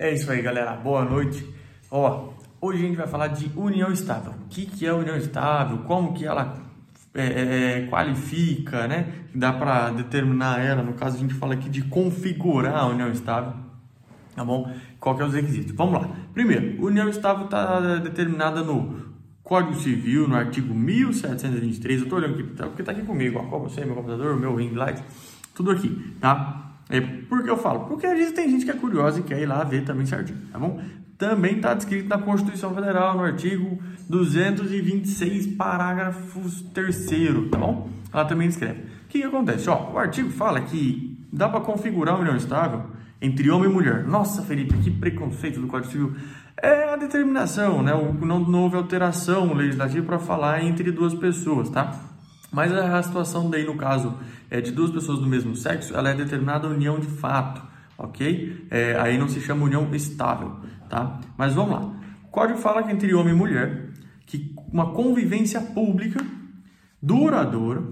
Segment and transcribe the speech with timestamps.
[0.00, 0.76] É isso aí, galera.
[0.76, 1.44] Boa noite.
[1.90, 2.28] Ó,
[2.60, 4.30] hoje a gente vai falar de união estável.
[4.30, 5.78] O que, que é união estável?
[5.78, 6.56] Como que ela
[7.12, 9.12] é, é, é qualifica, né?
[9.34, 10.84] Dá para determinar ela.
[10.84, 13.54] No caso, a gente fala aqui de configurar a união estável.
[14.36, 14.72] Tá bom?
[15.00, 15.72] Qual que é os requisitos?
[15.72, 16.08] Vamos lá.
[16.32, 19.04] Primeiro, união estável está determinada no
[19.42, 21.98] Código Civil, no artigo 1723.
[21.98, 24.74] Eu estou olhando aqui, porque está aqui comigo, ó, como você, meu computador, meu ring
[24.74, 25.02] light,
[25.56, 26.67] tudo aqui, tá?
[26.88, 27.86] É, por que eu falo?
[27.86, 30.38] Porque às vezes tem gente que é curiosa e quer ir lá ver também certinho,
[30.50, 30.80] tá bom?
[31.18, 36.40] Também está descrito na Constituição Federal, no artigo 226, parágrafo
[36.72, 37.06] 3
[37.50, 37.90] tá bom?
[38.12, 38.80] Ela também descreve.
[38.80, 39.68] O que, que acontece?
[39.68, 42.84] Ó, o artigo fala que dá para configurar uma união estável
[43.20, 44.04] entre homem e mulher.
[44.04, 46.14] Nossa, Felipe, que preconceito do Código Civil.
[46.60, 47.92] É a determinação, né?
[48.20, 51.94] Não, não houve alteração legislativa para falar entre duas pessoas, tá?
[52.50, 54.14] Mas a situação daí, no caso
[54.50, 57.62] é, de duas pessoas do mesmo sexo, ela é determinada união de fato,
[57.96, 58.66] ok?
[58.70, 60.56] É, aí não se chama união estável,
[60.88, 61.20] tá?
[61.36, 61.92] Mas vamos lá.
[62.24, 63.90] O código fala que entre homem e mulher,
[64.24, 66.24] que uma convivência pública
[67.02, 67.82] duradoura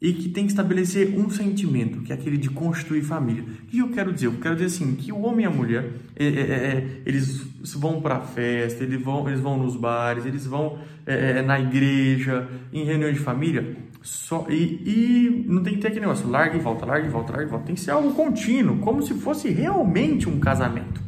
[0.00, 3.42] e que tem que estabelecer um sentimento, que é aquele de constituir família.
[3.42, 4.26] O que eu quero dizer?
[4.26, 7.38] Eu quero dizer assim, que o homem e a mulher, é, é, é, eles
[7.74, 11.58] vão para a festa, eles vão, eles vão nos bares, eles vão é, é, na
[11.58, 16.56] igreja, em reuniões de família, só, e, e, não tem que ter aquele negócio, larga
[16.56, 17.66] e volta, larga e volta, larga e volta.
[17.66, 21.00] Tem que ser algo contínuo, como se fosse realmente um casamento.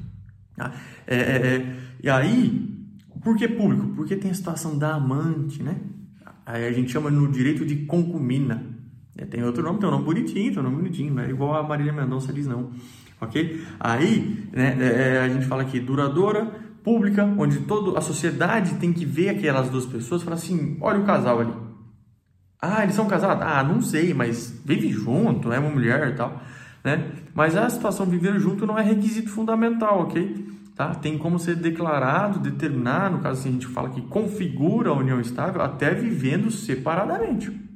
[0.57, 0.73] Tá?
[1.07, 1.63] É,
[2.03, 2.75] e aí,
[3.23, 3.89] por que público?
[3.95, 5.77] Porque tem a situação da amante, né?
[6.45, 8.78] Aí a gente chama no direito de concubina.
[9.19, 11.57] É, tem outro nome, tem um nome bonitinho, tem um nome bonitinho, não é igual
[11.57, 12.71] a Marília Mendonça diz, não.
[13.21, 13.67] Ok?
[13.81, 16.47] Aí, né, é, é, a gente fala aqui, duradoura,
[16.85, 21.01] pública, onde toda a sociedade tem que ver aquelas duas pessoas e falar assim: olha
[21.01, 21.53] o casal ali.
[22.63, 23.43] Ah, eles são casados?
[23.45, 26.41] Ah, não sei, mas vive junto, é uma mulher e tal.
[26.85, 27.11] Né?
[27.35, 30.47] Mas a situação viver junto não é requisito fundamental, ok?
[30.77, 30.95] Tá?
[30.95, 35.21] Tem como ser declarado, determinar, no caso assim, a gente fala que configura a união
[35.21, 37.68] estável, até vivendo separadamente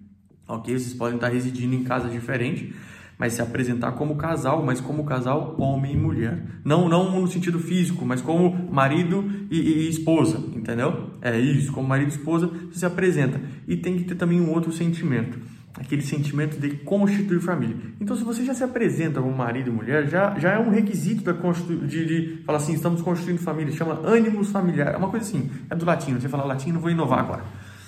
[0.54, 0.78] ok?
[0.78, 2.74] Vocês podem estar residindo em casas diferentes,
[3.18, 6.42] mas se apresentar como casal, mas como casal homem e mulher.
[6.64, 11.10] Não, não no sentido físico, mas como marido e, e, esposa, entendeu?
[11.20, 13.40] É isso, como marido e esposa, você se apresenta.
[13.66, 15.38] E tem que ter também um outro sentimento,
[15.78, 17.76] aquele sentimento de constituir família.
[18.00, 21.22] Então, se você já se apresenta como marido e mulher, já, já é um requisito
[21.22, 25.48] da de, de falar assim, estamos constituindo família, chama ânimos familiar, é uma coisa assim,
[25.70, 27.44] é do latim, você fala latim, não vou inovar agora,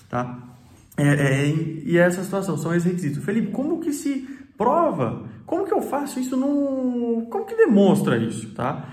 [0.08, 0.53] tá?
[0.96, 1.48] É, é,
[1.84, 3.24] e essa situação são esses requisitos.
[3.24, 5.24] Felipe, como que se prova?
[5.46, 7.26] Como que eu faço isso no.
[7.30, 8.88] Como que demonstra isso, tá?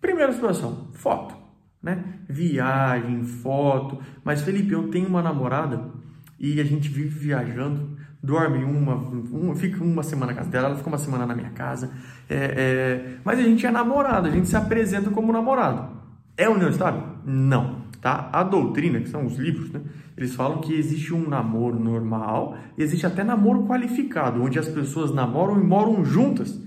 [0.00, 1.34] Primeira situação, foto,
[1.82, 2.04] né?
[2.28, 3.98] Viagem, foto.
[4.24, 5.90] Mas, Felipe, eu tenho uma namorada
[6.38, 10.76] e a gente vive viajando, dorme uma, uma fica uma semana na casa dela, ela
[10.76, 11.92] fica uma semana na minha casa.
[12.28, 16.00] É, é, mas a gente é namorado, a gente se apresenta como namorado.
[16.36, 17.02] É união estável?
[17.26, 17.89] Não.
[18.00, 18.30] Tá?
[18.32, 19.80] A doutrina, que são os livros, né?
[20.16, 25.60] eles falam que existe um namoro normal, existe até namoro qualificado, onde as pessoas namoram
[25.60, 26.58] e moram juntas,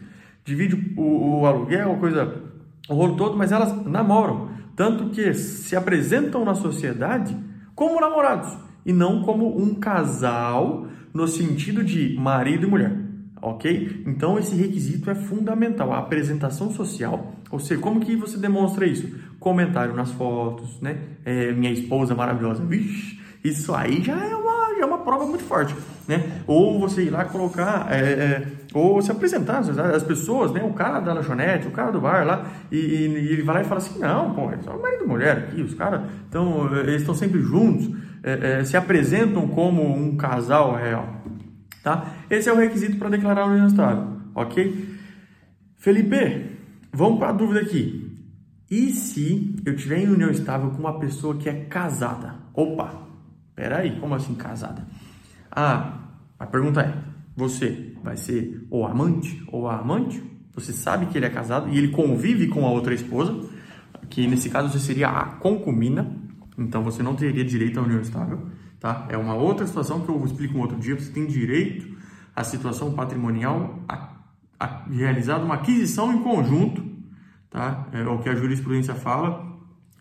[0.45, 2.41] divide o, o aluguel, coisa,
[2.87, 7.35] o rolo todo, mas elas namoram, tanto que se apresentam na sociedade
[7.73, 8.55] como namorados
[8.85, 13.03] e não como um casal no sentido de marido e mulher
[13.43, 14.03] ok?
[14.07, 19.07] Então esse requisito é fundamental, a apresentação social, ou seja, como que você demonstra isso?
[19.43, 20.97] Comentário nas fotos, né?
[21.25, 25.43] É, minha esposa maravilhosa, Vixe, isso aí já é uma, já é uma prova muito
[25.43, 25.75] forte,
[26.07, 26.41] né?
[26.47, 30.63] Ou você ir lá colocar, é, é, ou se apresentar as pessoas, né?
[30.63, 33.65] O cara da lanchonete, o cara do bar lá, e, e, ele vai lá e
[33.65, 37.13] fala assim, não, pô, é só marido e mulher aqui, os caras estão, eles estão
[37.13, 37.93] sempre juntos,
[38.23, 41.21] é, é, se apresentam como um casal real,
[41.83, 42.13] Tá?
[42.29, 44.87] Esse é o requisito para declarar união estável, ok?
[45.75, 46.49] Felipe,
[46.93, 48.12] vamos para a dúvida aqui.
[48.69, 52.35] E se eu tiver em união estável com uma pessoa que é casada?
[52.53, 53.07] Opa,
[53.55, 54.87] peraí, como assim casada?
[55.51, 55.99] Ah,
[56.39, 56.93] a pergunta é:
[57.35, 60.23] você vai ser o amante ou a amante?
[60.55, 63.35] Você sabe que ele é casado e ele convive com a outra esposa,
[64.09, 66.15] que nesse caso você seria a concubina,
[66.57, 68.47] então você não teria direito à união estável.
[68.79, 69.07] Tá?
[69.09, 70.99] É uma outra situação que eu explico um outro dia.
[70.99, 71.97] Você tem direito
[72.35, 74.09] à situação patrimonial a,
[74.59, 76.82] a realizar uma aquisição em conjunto,
[77.53, 77.87] tá?
[77.93, 79.57] É o que a jurisprudência fala,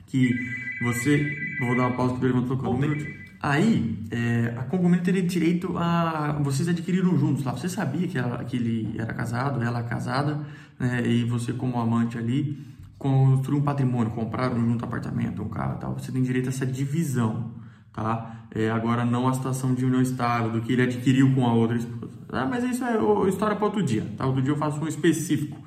[0.07, 0.35] que
[0.83, 1.37] você...
[1.61, 2.97] Vou dar uma pausa que ele levantou o
[3.41, 6.41] Aí, é, a concubina teria direito a...
[6.43, 7.53] Vocês adquiriram juntos lá.
[7.53, 10.41] Você sabia que, ela, que ele era casado, ela casada,
[10.79, 11.07] né?
[11.07, 12.67] e você como amante ali
[12.99, 15.95] construiu um patrimônio, compraram junto um apartamento, um carro tal.
[15.95, 17.53] Você tem direito a essa divisão
[17.93, 18.47] tá?
[18.55, 21.77] É, agora não a situação de união estável, do que ele adquiriu com a outra
[21.77, 22.13] esposa.
[22.29, 22.47] Tá?
[22.47, 24.27] Mas isso é história para outro dia, tá?
[24.27, 25.59] Outro dia eu faço um específico,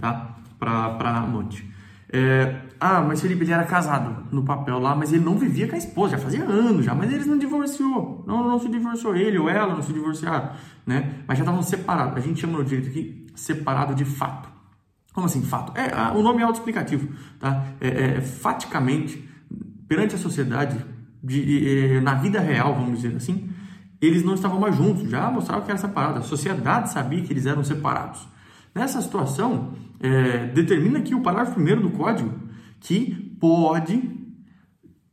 [0.00, 0.31] tá?
[0.62, 1.68] Para amante.
[2.08, 5.74] É, ah, mas Felipe ele era casado no papel lá, mas ele não vivia com
[5.74, 9.38] a esposa, já fazia anos já, mas eles não divorciou, não, não se divorciou ele
[9.38, 10.50] ou ela, não se divorciaram,
[10.86, 11.14] né?
[11.26, 14.48] Mas já estavam separados, a gente chama no direito aqui separado de fato.
[15.12, 15.72] Como assim, fato?
[15.76, 17.08] É, o nome é autoexplicativo,
[17.40, 17.64] tá?
[17.80, 19.28] É, é, faticamente,
[19.88, 20.76] perante a sociedade,
[21.24, 23.50] de, na vida real, vamos dizer assim,
[24.00, 27.46] eles não estavam mais juntos, já mostravam que era separado, a sociedade sabia que eles
[27.46, 28.31] eram separados.
[28.74, 32.32] Nessa situação, é, determina aqui o parágrafo primeiro do código
[32.80, 34.10] que pode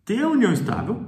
[0.04, 1.06] ter a união estável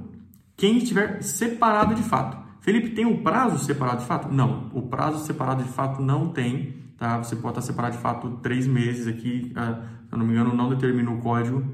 [0.56, 2.36] quem estiver separado de fato.
[2.60, 4.32] Felipe, tem um prazo separado de fato?
[4.32, 6.76] Não, o prazo separado de fato não tem.
[6.96, 7.18] Tá?
[7.18, 10.54] Você pode estar separado de fato três meses aqui, ah, se eu não me engano,
[10.54, 11.64] não determina o código.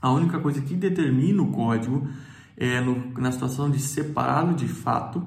[0.00, 2.06] A única coisa que determina o código
[2.56, 5.26] é no, na situação de separado de fato,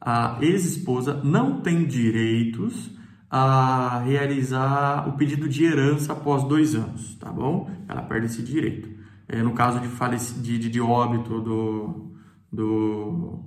[0.00, 2.90] a ex-esposa não tem direitos
[3.34, 7.70] a realizar o pedido de herança após dois anos, tá bom?
[7.88, 8.90] Ela perde esse direito.
[9.26, 9.88] É, no caso de,
[10.42, 12.12] de, de, de óbito do,
[12.52, 13.42] do,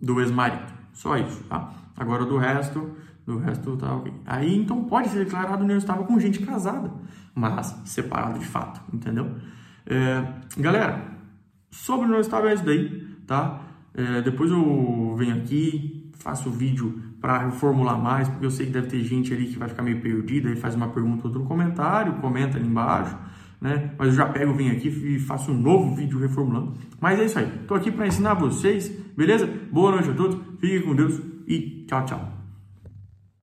[0.00, 0.72] do ex-marido.
[0.94, 1.70] Só isso, tá?
[1.94, 2.96] Agora do resto,
[3.26, 4.10] do resto tá ok.
[4.24, 6.90] Aí então pode ser declarado união estável com gente casada,
[7.34, 9.36] mas separado de fato, entendeu?
[9.84, 10.24] É,
[10.56, 11.12] galera,
[11.70, 13.60] sobre união estável é isso daí, tá?
[13.92, 18.72] É, depois eu venho aqui, faço o vídeo para reformular mais, porque eu sei que
[18.72, 21.46] deve ter gente ali que vai ficar meio perdida e faz uma pergunta ou outro
[21.46, 23.16] comentário, comenta ali embaixo,
[23.60, 23.90] né?
[23.98, 26.74] Mas eu já pego, venho aqui e faço um novo vídeo reformulando.
[26.98, 27.46] Mas é isso aí.
[27.68, 29.48] Tô aqui para ensinar vocês, beleza?
[29.70, 32.39] Boa noite a todos, fiquem com Deus e tchau, tchau.